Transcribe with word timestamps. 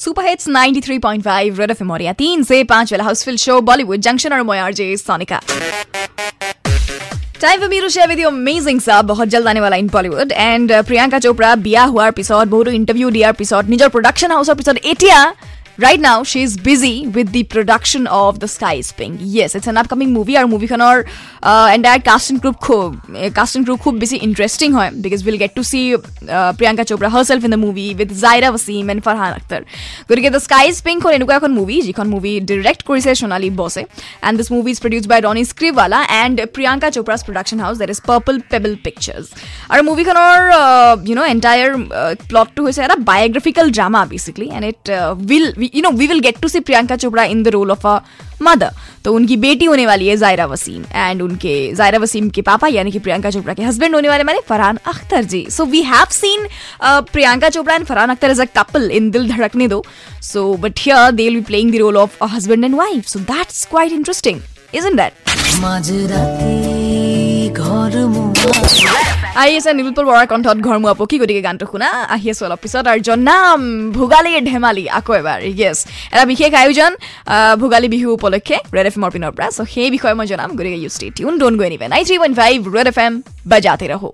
Super 0.00 0.24
hits 0.24 0.48
93.5 0.48 1.58
red 1.58 1.70
FM 1.70 1.90
और 1.90 2.02
या 2.02 2.12
तीन 2.12 2.42
से 2.42 2.62
पांच 2.64 2.92
वाला 2.92 3.04
हाउसफुल 3.04 3.36
शो 3.38 3.60
बॉलीवुड 3.62 4.00
जंक्शन 4.00 4.32
और 4.32 4.42
मोयार 4.42 4.72
जे 4.72 4.96
Sonika 4.96 5.40
time 7.40 7.56
for 7.60 7.68
me 7.68 7.78
to 7.80 7.88
share 7.88 8.08
with 8.10 8.20
you 8.20 8.28
amazing 8.28 8.76
চাহ 8.84 8.98
বহুত 9.08 9.26
জল্দ 9.32 9.46
আনে 9.50 9.60
ৱালা 9.64 9.76
ইন 9.82 9.88
বলিউড 9.96 10.28
এণ্ড 10.44 10.68
প্ৰিয়ংকা 10.88 11.18
চোপ্ৰা 11.24 11.50
বিয়া 11.66 11.82
হোৱাৰ 11.90 12.10
পিছত 12.18 12.46
বহুতো 12.52 12.70
ইণ্টাৰভিউ 12.78 13.08
দিয়াৰ 13.16 13.32
পিছত 13.40 13.64
নিজৰ 13.72 13.88
প্ৰডাকশ্যন 13.94 14.30
হাউচৰ 14.36 14.56
পিছত 14.60 14.76
এতিয়া 14.92 15.18
right 15.80 16.00
now 16.00 16.22
she's 16.22 16.56
busy 16.56 17.06
with 17.06 17.32
the 17.32 17.42
production 17.44 18.06
of 18.18 18.40
the 18.40 18.48
sky 18.48 18.74
is 18.82 18.92
pink 18.92 19.18
yes 19.20 19.54
it's 19.54 19.66
an 19.66 19.76
upcoming 19.76 20.10
movie 20.10 20.36
our 20.40 20.48
movie 20.52 20.68
khanor 20.68 20.94
uh, 21.42 21.70
entire 21.74 21.98
cast 21.98 22.30
and 22.30 22.40
group 22.40 22.56
khub 22.66 22.94
uh, 23.14 23.30
cast 23.38 23.56
and 23.56 23.66
group 23.66 23.80
khub 23.80 23.98
busy 24.04 24.16
interesting 24.28 24.72
hoy 24.72 24.86
because 25.06 25.24
we'll 25.26 25.36
get 25.36 25.54
to 25.58 25.64
see 25.72 25.82
uh, 25.94 26.52
priyanka 26.60 26.86
chopra 26.92 27.10
herself 27.16 27.44
in 27.44 27.50
the 27.50 27.60
movie 27.66 27.94
with 27.94 28.14
zaira 28.22 28.52
wasim 28.56 28.94
and 28.94 29.04
farhan 29.08 29.36
akhtar 29.40 29.60
গতিকে 30.08 30.30
the 30.34 30.40
sky 30.46 30.64
is 30.70 30.78
pink 30.86 31.00
হ'ল 31.04 31.12
এনেকুৱা 31.18 31.34
এখন 31.40 31.52
movie 31.60 31.76
যিখন 31.88 32.06
movie 32.14 32.32
direct 32.50 32.82
কৰিছে 32.88 33.10
Sonali 33.20 33.48
Bose 33.60 33.82
and 34.26 34.34
this 34.38 34.48
movie 34.56 34.70
is 34.74 34.78
produced 34.84 35.04
by 35.12 35.18
Ronnie 35.28 35.42
Screwvala 35.52 36.00
and 36.22 36.36
Priyanka 36.54 36.88
Chopra's 36.96 37.20
production 37.26 37.58
house 37.64 37.76
that 37.82 37.90
is 37.94 38.00
Purple 38.10 38.34
Pebble 38.52 38.72
Pictures 38.84 39.26
আৰু 39.72 39.80
মুভিখনৰ 39.90 40.36
you 41.08 41.14
know' 41.18 41.28
entire 41.34 41.70
প্লটটো 42.30 42.60
হৈছে 42.66 42.80
এটা 42.86 42.96
biographical 43.10 43.66
drama 43.76 44.00
basically 44.12 44.46
and 44.56 44.64
it 44.72 44.82
will 45.30 45.46
you 45.75 45.81
know 45.81 45.89
we 45.91 46.07
will 46.07 46.19
get 46.19 46.39
to 46.41 46.47
see 46.47 46.59
Priyanka 46.59 46.95
Chopra 46.95 47.23
in 47.25 47.43
the 47.43 47.47
role 47.55 47.71
of 47.71 47.87
a 47.87 47.99
mother 48.41 48.71
तो 49.05 49.13
उनकी 49.13 49.37
बेटी 49.37 49.65
होने 49.65 49.85
वाली 49.85 50.07
है 50.07 50.15
जायरा 50.17 50.45
वसीम 50.45 50.83
एंड 50.93 51.21
उनके 51.21 51.73
जायरा 51.75 51.99
वसीम 51.99 52.29
के 52.29 52.41
पापा, 52.41 52.67
यानी 52.67 52.91
कि 52.91 52.99
प्रियंका 52.99 53.29
चोपड़ा 53.31 53.53
के 53.53 53.63
हस्बैंड 53.63 53.95
होने 53.95 54.09
वाले 54.09 54.23
माने 54.23 54.41
Farhan 54.49 54.79
Akhtar 54.87 55.23
ji. 55.23 55.45
So 55.51 55.65
we 55.65 55.81
have 55.83 56.05
seen 56.11 56.47
Priyanka 56.83 57.49
Chopra 57.49 57.75
and 57.75 57.85
Farhan 57.85 58.09
Akhtar 58.09 58.31
as 58.31 58.39
a 58.39 58.45
couple 58.57 58.89
in 58.91 59.11
Dil 59.11 59.27
Dhadakne 59.31 59.67
Do. 59.67 59.83
So 60.23 60.53
but 60.55 60.79
here 60.79 61.11
they 61.11 61.23
will 61.23 61.35
be 61.35 61.41
playing 61.45 61.71
the 61.73 61.75
role 61.79 61.97
of 61.97 62.17
a 62.21 62.27
husband 62.35 62.63
and 62.65 62.75
wife 62.75 63.05
so 63.07 63.19
that's 63.33 63.65
quite 63.65 63.91
interesting 63.91 64.41
isn't 64.73 64.95
that? 64.95 65.11
আহি 69.39 69.53
আছে 69.59 69.71
নীলোৎপল 69.79 70.05
বৰাৰ 70.09 70.27
কণ্ঠত 70.31 70.57
ঘৰ 70.65 70.77
মোৱা 70.83 70.93
পকী 71.01 71.15
গতিকে 71.21 71.41
গানটো 71.47 71.65
শুনা 71.71 71.87
আহি 72.15 72.27
আছোঁ 72.31 72.45
অলপ 72.47 72.59
পিছত। 72.63 72.85
আৰু 72.91 73.01
জনাম 73.07 73.59
ভোগালীৰ 73.97 74.41
ধেমালি 74.51 74.83
আকৌ 74.99 75.11
এবাৰ 75.21 75.39
য়েছ 75.59 75.79
এটা 76.13 76.23
বিশেষ 76.31 76.51
আয়োজন 76.61 76.91
ভোগালী 77.61 77.87
বিহু 77.93 78.07
উপলক্ষে 78.17 78.57
ৰেড 78.75 78.85
এফ 78.89 78.95
এমৰ 78.99 79.11
পিনৰ 79.15 79.31
পৰা। 79.37 79.47
চ' 79.55 79.59
সেই 79.73 79.89
বিষয়ে 79.95 80.15
মই 80.19 80.27
জনাম 80.31 80.49
গতিকে 80.57 80.79
ইউ 80.83 80.89
ষ্টে 80.95 81.07
টিউন 81.17 81.33
ডোন 81.41 81.53
গৈ 81.59 81.69
নিবে 81.73 81.85
nine 81.93 82.03
three 82.07 82.17
point 82.21 82.35
five 82.41 82.57
red 82.75 82.87
F 82.91 82.97
M 83.05 83.13
বাজাতে 83.51 83.85
ৰহো। 83.91 84.09